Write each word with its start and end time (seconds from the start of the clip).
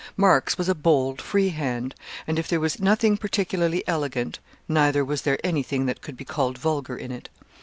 Mark's 0.17 0.57
was 0.57 0.67
a 0.67 0.73
bold, 0.73 1.21
free 1.21 1.49
hand, 1.49 1.93
and 2.25 2.39
if 2.39 2.47
there 2.47 2.59
was 2.59 2.79
nothing 2.79 3.17
particularly 3.17 3.87
elegant, 3.87 4.39
neither 4.67 5.05
was 5.05 5.21
there 5.21 5.37
anything 5.43 5.85
that 5.85 6.01
could 6.01 6.17
be 6.17 6.25
called 6.25 6.57
vulgar 6.57 6.97
in 6.97 7.11
it. 7.11 7.29